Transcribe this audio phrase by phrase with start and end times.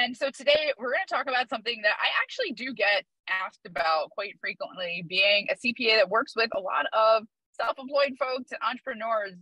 [0.00, 3.66] And so today we're going to talk about something that I actually do get asked
[3.66, 8.50] about quite frequently being a CPA that works with a lot of self employed folks
[8.50, 9.34] and entrepreneurs.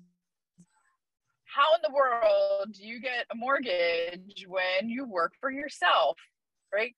[1.45, 6.17] How in the world do you get a mortgage when you work for yourself?
[6.75, 6.97] Right?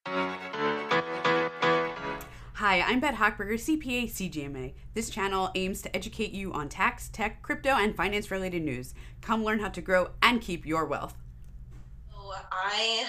[2.55, 4.73] Hi, I'm Beth Hochberger, CPA CGMA.
[4.95, 8.95] This channel aims to educate you on tax, tech, crypto, and finance related news.
[9.21, 11.15] Come learn how to grow and keep your wealth.
[12.53, 13.07] I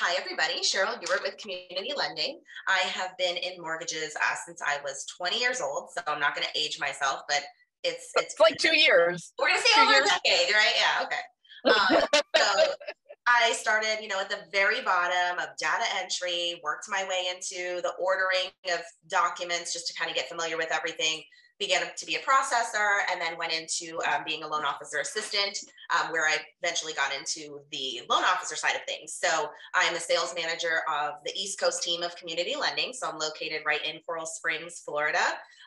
[0.00, 0.60] Hi, everybody.
[0.60, 2.38] Cheryl Ewert with Community Lending.
[2.68, 6.36] I have been in mortgages uh, since I was 20 years old, so I'm not
[6.36, 7.42] going to age myself, but
[7.82, 9.32] it's it's, it's like two years.
[9.40, 10.06] We're going to say over years.
[10.06, 10.72] a decade, right?
[10.78, 11.04] Yeah.
[11.04, 11.98] Okay.
[11.98, 12.74] Um, so
[13.26, 17.82] I started, you know, at the very bottom of data entry, worked my way into
[17.82, 21.24] the ordering of documents just to kind of get familiar with everything
[21.58, 25.58] began to be a processor and then went into um, being a loan officer assistant
[25.96, 29.12] um, where i eventually got into the loan officer side of things.
[29.12, 32.92] So i'm the sales manager of the east coast team of community lending.
[32.92, 35.18] So i'm located right in coral springs florida.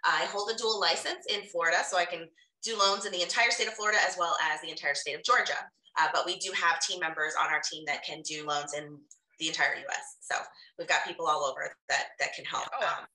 [0.03, 2.28] I hold a dual license in florida so i can
[2.64, 5.23] do loans in the entire state of florida as well as the entire state of
[5.23, 5.59] georgia.
[6.00, 8.98] Uh, but we do have team members on our team that can do loans in
[9.39, 10.36] the entire us so
[10.78, 12.86] we've got people all over that that can help oh.
[12.86, 13.05] um,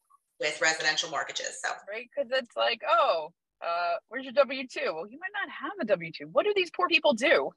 [0.41, 1.59] with residential mortgages.
[1.65, 4.93] So right, because it's like, oh, uh, where's your W two?
[4.95, 6.29] Well, you might not have a W two.
[6.33, 7.51] What do these poor people do?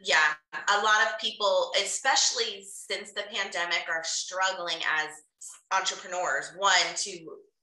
[0.00, 5.08] Yeah, a lot of people, especially since the pandemic, are struggling as
[5.74, 6.52] entrepreneurs.
[6.56, 7.10] One to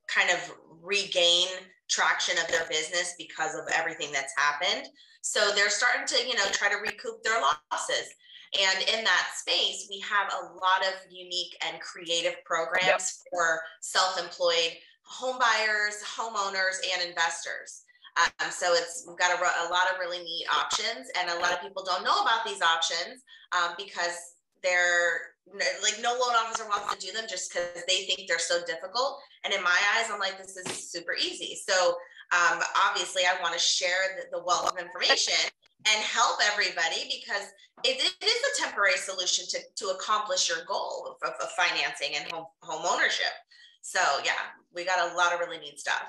[0.07, 1.47] kind of regain
[1.89, 4.87] traction of their business because of everything that's happened.
[5.21, 8.13] So they're starting to, you know, try to recoup their losses.
[8.53, 13.01] And in that space, we have a lot of unique and creative programs yep.
[13.31, 17.83] for self employed home buyers, homeowners, and investors.
[18.17, 21.51] Um, so it's we've got a, a, lot of really neat options, and a lot
[21.51, 25.33] of people don't know about these options um, because they're
[25.81, 29.19] like no loan officer wants to do them just because they think they're so difficult.
[29.43, 31.57] And in my eyes, I'm like, this is super easy.
[31.67, 31.97] So
[32.31, 35.49] um, obviously, I want to share the, the wealth of information
[35.87, 37.47] and help everybody because
[37.83, 42.31] it, it is a temporary solution to, to accomplish your goal of, of financing and
[42.31, 43.33] home, home ownership.
[43.81, 46.03] So yeah, we got a lot of really neat stuff.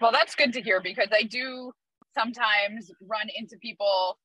[0.00, 1.72] Well, that's good to hear because I do
[2.14, 4.18] sometimes run into people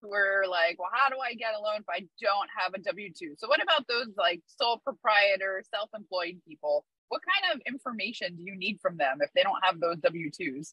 [0.00, 2.78] who are like, well, how do I get a loan if I don't have a
[2.78, 3.34] W 2?
[3.36, 6.84] So, what about those like sole proprietor, self employed people?
[7.08, 10.30] What kind of information do you need from them if they don't have those W
[10.30, 10.72] 2s?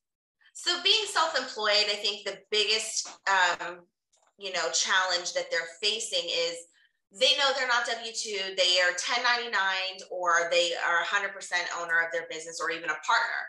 [0.53, 3.80] So being self-employed, I think the biggest um,
[4.38, 6.56] you know challenge that they're facing is
[7.14, 9.53] they know they're not W2, they are 1099
[10.09, 11.30] or they are 100%
[11.80, 13.42] owner of their business or even a partner.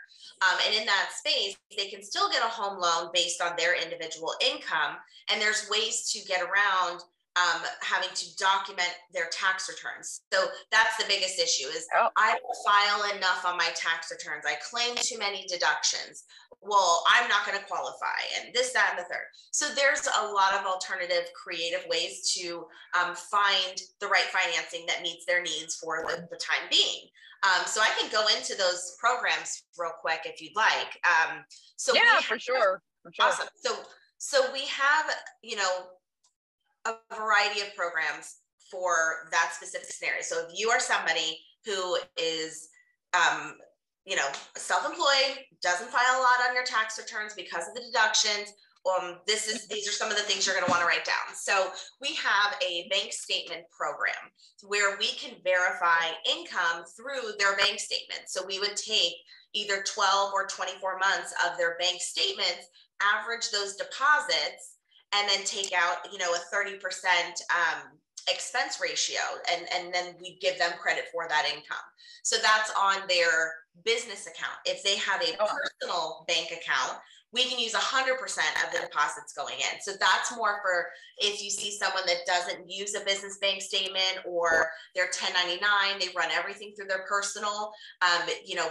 [0.42, 3.74] Um, and in that space, they can still get a home loan based on their
[3.74, 4.96] individual income.
[5.30, 7.00] And there's ways to get around
[7.36, 10.20] um, having to document their tax returns.
[10.32, 12.08] So that's the biggest issue is oh.
[12.16, 14.44] I file enough on my tax returns.
[14.46, 16.24] I claim too many deductions.
[16.66, 19.26] Well, I'm not going to qualify and this, that, and the third.
[19.50, 22.66] So there's a lot of alternative creative ways to
[22.98, 27.08] um, find the right financing that meets their needs for the, the time being.
[27.42, 30.98] Um, so I can go into those programs real quick if you'd like.
[31.04, 31.44] Um,
[31.76, 32.82] so yeah, for sure.
[33.02, 33.26] For sure.
[33.26, 33.48] Awesome.
[33.56, 33.76] So
[34.24, 35.10] so we have,
[35.42, 35.70] you know,
[36.86, 38.36] a variety of programs
[38.70, 40.22] for that specific scenario.
[40.22, 42.68] So if you are somebody who is,
[43.12, 43.56] um,
[44.04, 47.80] you know, a self-employed, doesn't file a lot on your tax returns because of the
[47.80, 48.52] deductions,
[48.84, 51.04] um, this is these are some of the things you're going to want to write
[51.04, 51.34] down.
[51.34, 51.70] So
[52.00, 54.14] we have a bank statement program
[54.66, 58.22] where we can verify income through their bank statement.
[58.26, 59.14] So we would take
[59.54, 62.68] either 12 or 24 months of their bank statements,
[63.00, 64.76] average those deposits,
[65.14, 66.74] and then take out, you know, a 30%
[67.50, 67.98] um,
[68.30, 69.20] expense ratio
[69.52, 71.76] and, and then we give them credit for that income.
[72.22, 74.56] So that's on their business account.
[74.64, 75.46] If they have a oh.
[75.46, 76.98] personal bank account,
[77.34, 79.80] we can use 100% of the deposits going in.
[79.80, 80.86] So that's more for
[81.18, 85.58] if you see someone that doesn't use a business bank statement or they're 1099,
[85.98, 87.72] they run everything through their personal.
[88.02, 88.68] Um, you know,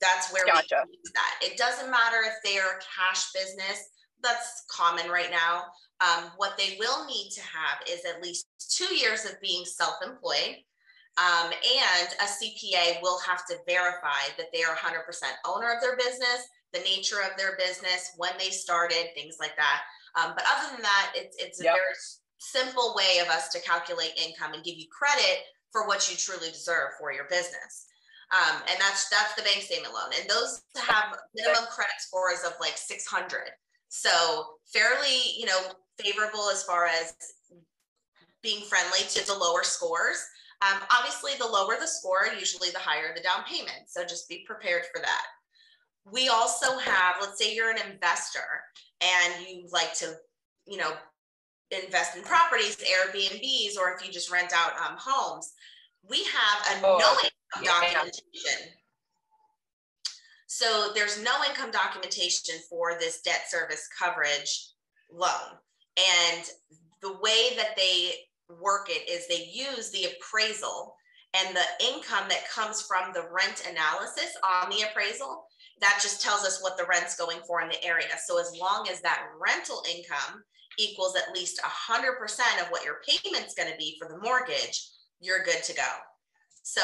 [0.00, 0.84] that's where gotcha.
[0.88, 1.40] we use that.
[1.42, 3.90] It doesn't matter if they are a cash business.
[4.22, 5.64] That's common right now.
[6.00, 9.96] Um, what they will need to have is at least two years of being self
[10.02, 10.56] employed.
[11.16, 15.00] Um, and a CPA will have to verify that they are 100%
[15.46, 19.82] owner of their business, the nature of their business, when they started, things like that.
[20.14, 21.72] Um, but other than that, it's, it's yep.
[21.72, 21.94] a very
[22.38, 25.40] simple way of us to calculate income and give you credit
[25.72, 27.86] for what you truly deserve for your business.
[28.32, 30.10] Um, and that's that's the bank statement loan.
[30.18, 33.50] And those have minimum credit scores of like 600.
[33.88, 35.60] So fairly, you know,
[35.98, 37.14] favorable as far as
[38.42, 40.18] being friendly to the lower scores.
[40.62, 43.88] Um, obviously, the lower the score, usually the higher the down payment.
[43.88, 45.24] So just be prepared for that.
[46.10, 48.62] We also have, let's say you're an investor
[49.00, 50.14] and you like to,
[50.66, 50.92] you know,
[51.70, 55.52] invest in properties, Airbnbs, or if you just rent out um, homes.
[56.08, 57.92] We have a oh, no income yeah.
[57.92, 58.72] documentation.
[60.46, 64.70] So there's no income documentation for this debt service coverage
[65.12, 65.58] loan.
[65.98, 66.44] And
[67.02, 68.14] the way that they
[68.48, 70.94] work it is they use the appraisal
[71.34, 75.44] and the income that comes from the rent analysis on the appraisal.
[75.80, 78.06] That just tells us what the rent's going for in the area.
[78.26, 80.42] So as long as that rental income
[80.78, 84.88] equals at least 100% of what your payment's going to be for the mortgage
[85.20, 85.88] you're good to go.
[86.62, 86.82] So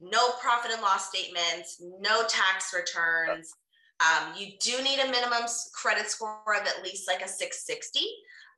[0.00, 3.50] no profit and loss statements no tax returns.
[4.00, 5.42] Um, you do need a minimum
[5.72, 8.00] credit score of at least like a 660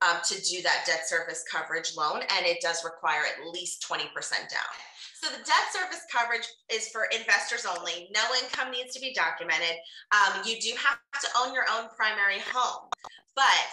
[0.03, 4.13] um, to do that debt service coverage loan, and it does require at least 20%
[4.49, 4.75] down.
[5.15, 8.09] So the debt service coverage is for investors only.
[8.15, 9.77] No income needs to be documented.
[10.13, 12.89] Um, you do have to own your own primary home,
[13.35, 13.67] but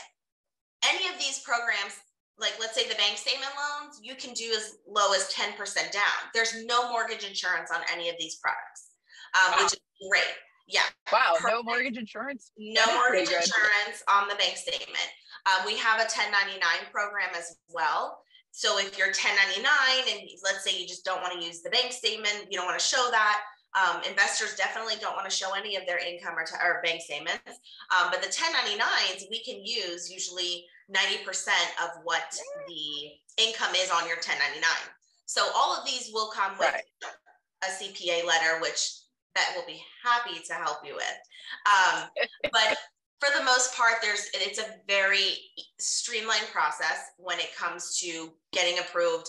[0.88, 2.00] any of these programs,
[2.40, 5.58] like let's say the bank statement loans, you can do as low as 10%
[5.92, 6.20] down.
[6.34, 8.96] There's no mortgage insurance on any of these products,
[9.36, 10.36] um, which is great.
[10.68, 10.82] Yeah.
[11.12, 11.36] Wow.
[11.38, 11.54] Perfect.
[11.54, 12.52] No mortgage insurance.
[12.58, 15.10] No mortgage insurance on the bank statement.
[15.46, 16.60] Um, we have a 1099
[16.92, 18.24] program as well.
[18.52, 19.66] So if you're 1099
[20.14, 22.80] and let's say you just don't want to use the bank statement, you don't want
[22.80, 23.42] to show that.
[23.74, 27.02] Um, investors definitely don't want to show any of their income or, t- or bank
[27.02, 27.42] statements.
[27.90, 31.50] Um, but the 1099s we can use usually 90%
[31.84, 32.38] of what
[32.68, 34.62] the income is on your 1099.
[35.26, 36.84] So all of these will come with right.
[37.64, 39.03] a CPA letter, which
[39.36, 41.18] that will be happy to help you with.
[41.66, 42.10] Um,
[42.52, 42.78] but
[43.20, 45.38] for the most part, there's it's a very
[45.80, 49.28] streamlined process when it comes to getting approved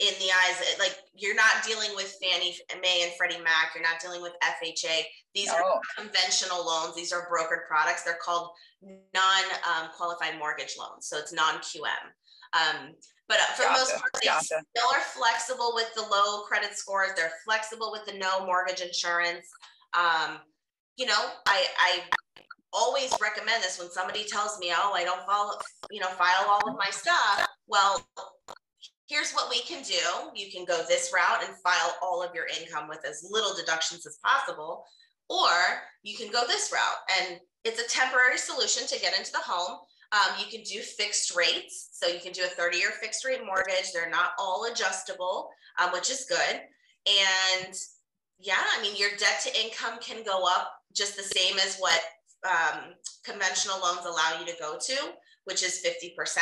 [0.00, 4.00] in the eyes like you're not dealing with Fannie Mae and Freddie Mac, you're not
[4.00, 5.02] dealing with FHA.
[5.34, 5.54] These no.
[5.54, 6.94] are conventional loans.
[6.94, 8.02] These are brokered products.
[8.02, 8.50] They're called
[8.82, 11.80] non-qualified um, mortgage loans, so it's non-QM.
[12.52, 12.94] Um,
[13.28, 13.78] but for gotcha.
[13.78, 14.62] most part, they gotcha.
[14.76, 17.10] still are flexible with the low credit scores.
[17.16, 19.46] They're flexible with the no mortgage insurance.
[19.94, 20.38] Um,
[20.96, 22.00] you know, I, I
[22.72, 25.52] always recommend this when somebody tells me, oh, I don't follow,
[25.90, 27.46] you know, file all of my stuff.
[27.66, 28.04] Well,
[29.08, 30.30] here's what we can do.
[30.34, 34.06] You can go this route and file all of your income with as little deductions
[34.06, 34.84] as possible,
[35.28, 35.50] or
[36.02, 37.28] you can go this route.
[37.28, 39.78] And it's a temporary solution to get into the home.
[40.12, 41.90] Um, you can do fixed rates.
[41.92, 43.92] So you can do a 30 year fixed rate mortgage.
[43.92, 46.60] They're not all adjustable, um, which is good.
[47.06, 47.74] And
[48.38, 52.00] yeah, I mean, your debt to income can go up just the same as what
[52.48, 54.96] um, conventional loans allow you to go to,
[55.44, 56.38] which is 50%.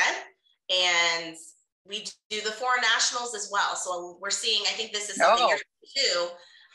[0.71, 1.37] And
[1.87, 3.75] we do the foreign nationals as well.
[3.75, 5.49] So we're seeing, I think this is something oh.
[5.49, 5.59] you're
[5.97, 6.29] too,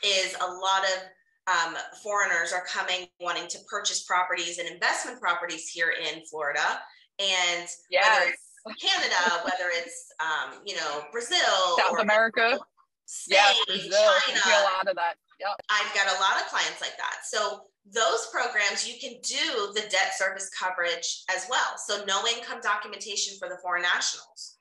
[0.06, 1.02] is a lot of
[1.46, 6.80] um, foreigners are coming wanting to purchase properties and investment properties here in Florida.
[7.18, 8.06] And yes.
[8.08, 9.14] whether it's Canada,
[9.44, 12.58] whether it's, um, you know, Brazil, South America,
[13.06, 14.40] Spain, yes, Brazil, China.
[14.46, 15.14] a lot of that.
[15.40, 15.50] Yep.
[15.68, 17.18] I've got a lot of clients like that.
[17.24, 21.76] So those programs, you can do the debt service coverage as well.
[21.76, 24.56] So no income documentation for the foreign nationals.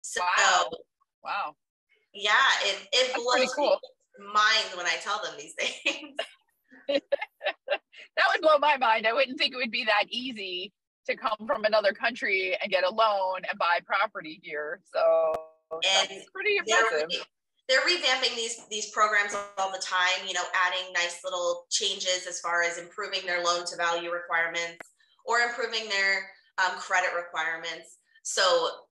[0.00, 0.70] So wow.
[1.22, 1.56] wow.
[2.14, 3.78] Yeah, it, it blows cool.
[4.18, 6.16] Mind when I tell them these things.
[6.88, 9.06] that would blow my mind.
[9.06, 10.72] I wouldn't think it would be that easy
[11.06, 14.80] to come from another country and get a loan and buy property here.
[14.92, 15.34] So
[15.72, 17.26] and that's pretty impressive
[17.68, 22.40] they're revamping these these programs all the time you know adding nice little changes as
[22.40, 24.84] far as improving their loan to value requirements
[25.24, 26.28] or improving their
[26.58, 28.42] um, credit requirements so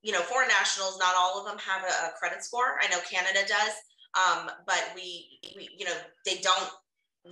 [0.02, 3.00] you know foreign nationals not all of them have a, a credit score i know
[3.10, 3.74] canada does
[4.16, 6.70] um, but we, we you know they don't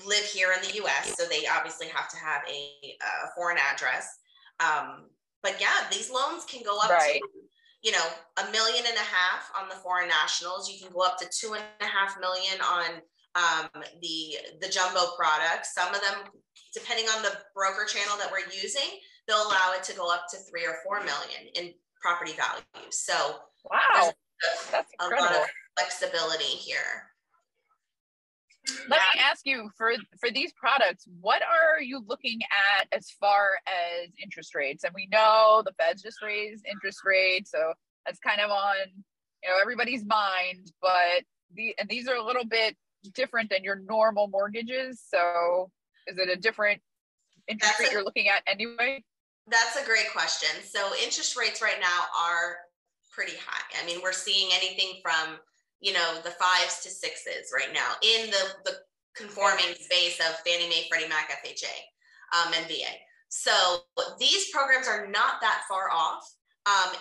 [0.06, 4.20] live here in the us so they obviously have to have a, a foreign address
[4.60, 5.06] um,
[5.42, 7.20] but yeah these loans can go up right.
[7.22, 7.40] to
[7.82, 8.06] you know,
[8.38, 10.70] a million and a half on the foreign nationals.
[10.70, 12.86] You can go up to two and a half million on
[13.36, 15.74] um, the the jumbo products.
[15.74, 16.28] Some of them,
[16.74, 20.38] depending on the broker channel that we're using, they'll allow it to go up to
[20.50, 22.64] three or four million in property value.
[22.90, 23.14] So
[23.72, 24.12] wow,
[24.72, 25.28] that's incredible.
[25.28, 27.10] a lot of flexibility here.
[28.88, 32.40] Let me ask you for for these products, what are you looking
[32.80, 34.84] at as far as interest rates?
[34.84, 37.74] And we know the Feds just raised interest rates, so
[38.06, 38.76] that's kind of on
[39.44, 40.72] you know everybody's mind.
[40.82, 41.24] But
[41.56, 42.76] the and these are a little bit
[43.16, 45.02] different than your normal mortgages.
[45.08, 45.72] So
[46.06, 46.82] is it a different
[47.48, 49.04] interest that's rate a, you're looking at anyway?
[49.48, 50.50] That's a great question.
[50.64, 52.58] So interest rates right now are
[53.12, 53.82] pretty high.
[53.82, 55.40] I mean, we're seeing anything from,
[55.82, 58.78] you know, the fives to sixes right now in the, the
[59.16, 61.66] conforming space of Fannie Mae, Freddie Mac, FHA,
[62.36, 62.96] um, and VA.
[63.30, 63.52] So
[64.20, 66.24] these programs are not that far off.
[66.66, 66.96] Um,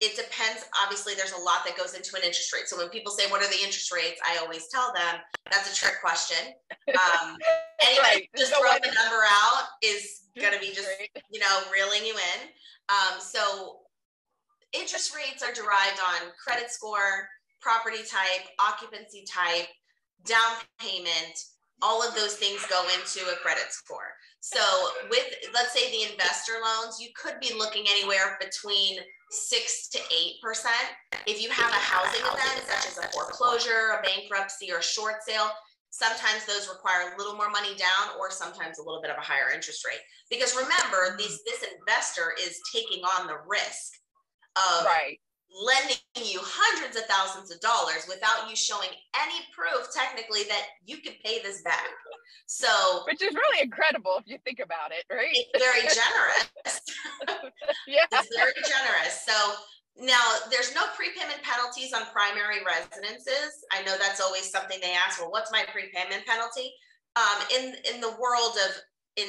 [0.00, 0.64] it depends.
[0.82, 2.68] Obviously, there's a lot that goes into an interest rate.
[2.68, 5.20] So when people say, "What are the interest rates?" I always tell them
[5.50, 6.52] that's a trick question.
[6.88, 7.36] Um,
[7.80, 8.28] anybody right.
[8.36, 10.88] just no throwing the number out is going to be just
[11.30, 12.48] you know reeling you in.
[12.90, 13.80] Um, so
[14.72, 17.28] interest rates are derived on credit score,
[17.60, 19.68] property type, occupancy type,
[20.24, 21.36] down payment.
[21.82, 24.16] All of those things go into a credit score.
[24.40, 24.60] So
[25.10, 28.98] with let's say the investor loans, you could be looking anywhere between
[29.30, 30.94] six to eight percent.
[31.26, 35.50] If you have a housing event such as a foreclosure, a bankruptcy, or short sale,
[35.90, 39.20] sometimes those require a little more money down or sometimes a little bit of a
[39.20, 40.00] higher interest rate.
[40.30, 43.98] Because remember, these this investor is taking on the risk
[44.56, 45.18] of right
[45.50, 50.98] lending you hundreds of thousands of dollars without you showing any proof technically that you
[50.98, 51.88] could pay this back.
[52.46, 55.32] So, which is really incredible if you think about it, right?
[55.32, 56.80] It's very generous.
[57.86, 58.04] yeah.
[58.12, 59.24] It's very generous.
[59.24, 59.34] So,
[59.98, 63.64] now there's no prepayment penalties on primary residences.
[63.72, 66.72] I know that's always something they ask, well, what's my prepayment penalty?
[67.16, 68.76] Um, in in the world of
[69.16, 69.28] in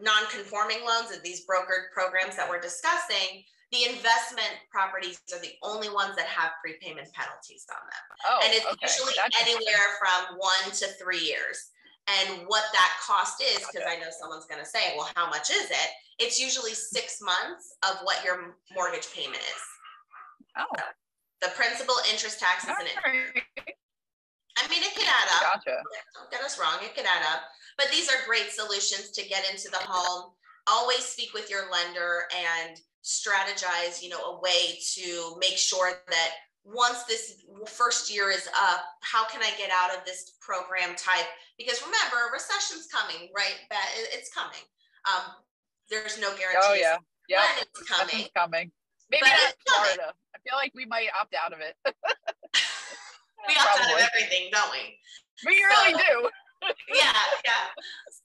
[0.00, 5.88] non-conforming loans and these brokered programs that we're discussing, the investment properties are the only
[5.88, 8.04] ones that have prepayment penalties on them.
[8.26, 8.82] Oh, and it's okay.
[8.82, 11.70] usually That's anywhere from one to three years.
[12.08, 15.50] And what that cost is, because I know someone's going to say, well, how much
[15.50, 15.90] is it?
[16.18, 19.62] It's usually six months of what your mortgage payment is.
[20.58, 20.66] Oh.
[21.40, 23.46] The principal, interest, taxes, and interest.
[24.58, 25.62] I mean, it could add up.
[25.62, 25.78] Gotcha.
[26.18, 27.46] Don't get us wrong, it could add up.
[27.78, 30.32] But these are great solutions to get into the home.
[30.66, 36.30] Always speak with your lender and strategize, you know, a way to make sure that
[36.64, 41.26] once this first year is up, how can I get out of this program type?
[41.58, 43.54] Because remember, a recession's coming, right?
[44.12, 44.60] It's coming.
[45.08, 45.32] Um,
[45.88, 46.60] there's no guarantee.
[46.62, 46.96] Oh yeah,
[47.28, 48.26] yeah, it's coming.
[48.36, 48.70] Coming.
[49.10, 49.94] Maybe But not it's coming.
[49.94, 50.14] Florida.
[50.34, 51.74] I feel like we might opt out of it.
[53.48, 54.98] We opt out of everything, don't we?
[55.46, 56.30] We really So- do.
[56.94, 57.12] Yeah,
[57.44, 57.66] yeah.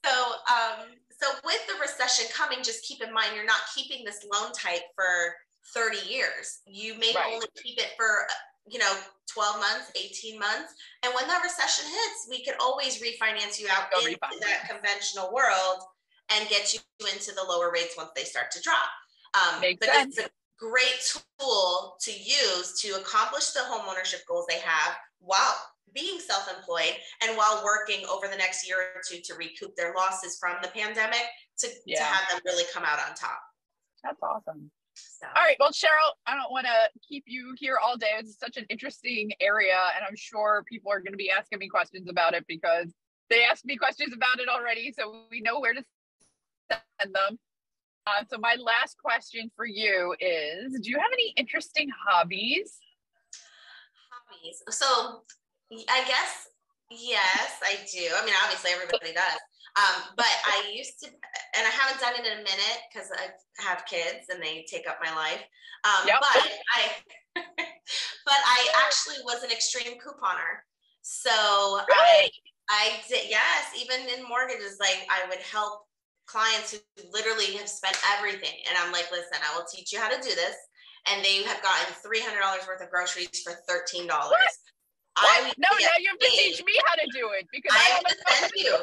[0.04, 0.12] So,
[0.52, 4.52] um, so with the recession coming, just keep in mind you're not keeping this loan
[4.52, 5.34] type for
[5.74, 6.60] 30 years.
[6.66, 7.34] You may Right.
[7.34, 8.26] only keep it for,
[8.68, 8.92] you know,
[9.32, 10.74] 12 months, 18 months.
[11.02, 14.40] And when that recession hits, we could always refinance you out Go into refinance.
[14.40, 15.82] that conventional world
[16.30, 16.80] and get you
[17.12, 18.88] into the lower rates once they start to drop.
[19.34, 20.18] Um, Makes but sense.
[20.18, 25.56] it's a great tool to use to accomplish the home ownership goals they have while
[25.96, 30.36] being self-employed and while working over the next year or two to recoup their losses
[30.38, 31.24] from the pandemic
[31.58, 33.40] to, to have them really come out on top.
[34.04, 34.70] That's awesome.
[34.94, 35.56] So All right.
[35.58, 38.10] Well, Cheryl, I don't want to keep you here all day.
[38.18, 41.68] It's such an interesting area, and I'm sure people are going to be asking me
[41.68, 42.94] questions about it because
[43.28, 44.94] they asked me questions about it already.
[44.96, 45.82] So we know where to
[46.70, 47.38] send them.
[48.06, 52.78] Uh, so my last question for you is: Do you have any interesting hobbies?
[54.26, 54.62] hobbies.
[54.70, 55.22] So
[55.72, 56.48] I guess
[56.90, 58.06] yes, I do.
[58.14, 59.40] I mean, obviously everybody does.
[59.76, 63.28] Um, but I used to, and I haven't done it in a minute because I
[63.62, 65.42] have kids and they take up my life.
[65.84, 66.20] Um, Yep.
[66.20, 66.80] But I,
[68.24, 70.64] but I actually was an extreme couponer.
[71.02, 72.28] So I,
[72.70, 75.86] I did yes, even in mortgages, like I would help
[76.26, 76.78] clients who
[77.12, 80.34] literally have spent everything, and I'm like, listen, I will teach you how to do
[80.34, 80.56] this,
[81.06, 84.50] and they have gotten three hundred dollars worth of groceries for thirteen dollars.
[85.16, 85.56] What?
[85.56, 88.04] No, now you have to teach me how to do it because I, I don't
[88.04, 88.76] to know how send you.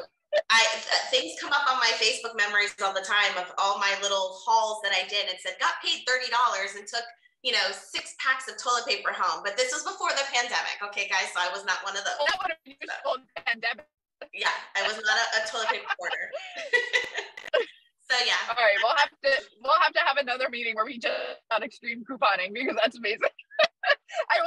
[0.50, 3.94] I th- things come up on my Facebook memories all the time of all my
[4.02, 7.06] little hauls that I did and said got paid thirty dollars and took
[7.46, 9.46] you know six packs of toilet paper home.
[9.46, 11.30] But this was before the pandemic, okay, guys.
[11.30, 12.18] So I was not one of those.
[12.18, 13.86] That would have been useful in the pandemic.
[14.34, 16.26] Yeah, I was not a, a toilet paper hoarder.
[18.10, 20.98] so yeah, All right, we'll have to we'll have to have another meeting where we
[20.98, 21.14] just
[21.54, 23.30] on extreme couponing because that's amazing.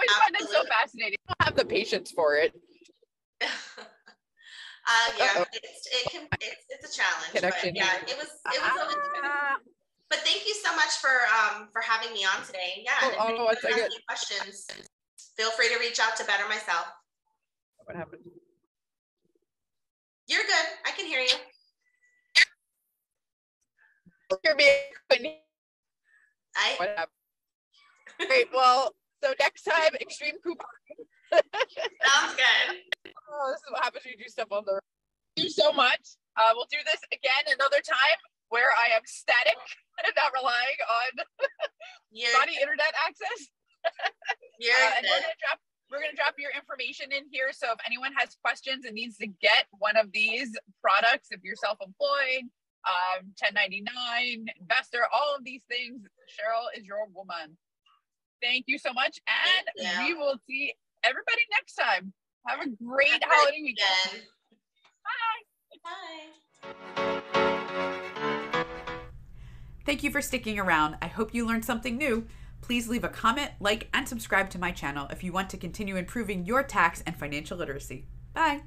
[0.09, 1.19] I find it so fascinating.
[1.29, 2.55] I don't have the patience for it.
[3.43, 3.47] uh,
[5.19, 7.33] yeah, it's, it can it's, it's a challenge.
[7.33, 7.75] Connection.
[7.75, 9.57] But yeah, it was it was always Ah,
[10.09, 12.83] But thank you so much for um for having me on today.
[12.85, 14.67] Yeah, Oh, if oh, anyone one any questions,
[15.37, 16.87] feel free to reach out to Better Myself.
[17.85, 18.23] what happened?
[20.29, 20.67] You're good.
[20.85, 21.35] I can hear you.
[24.43, 24.67] Hear me?
[26.57, 27.11] I What happened?
[28.29, 28.49] Great.
[28.53, 31.07] Well, so next time, extreme couponing.
[31.33, 32.77] sounds good.
[33.29, 34.79] Oh, this is what happens when you do stuff on the.
[34.79, 34.87] road.
[35.37, 36.17] Thank you so much.
[36.39, 38.19] Uh, we'll do this again another time.
[38.49, 39.59] where I am static
[40.07, 41.11] and not relying on
[42.15, 43.51] You're, body internet access.
[44.63, 45.59] you're Uh, and we're gonna drop
[45.91, 47.51] we're gonna drop your information in here.
[47.53, 51.59] So if anyone has questions and needs to get one of these products, if you're
[51.59, 52.47] self-employed,
[52.87, 57.59] um, 1099, investor, all of these things, Cheryl is your woman.
[58.43, 60.75] Thank you so much, and we will see
[61.05, 62.12] everybody next time.
[62.47, 64.12] Have a great Have holiday weekend.
[64.12, 64.23] Again.
[65.83, 65.83] Bye.
[65.85, 66.37] Bye.
[69.85, 70.97] Thank you for sticking around.
[71.00, 72.26] I hope you learned something new.
[72.61, 75.97] Please leave a comment, like, and subscribe to my channel if you want to continue
[75.97, 78.07] improving your tax and financial literacy.
[78.35, 78.62] Bye.